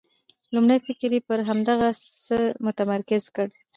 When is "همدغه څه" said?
1.49-2.37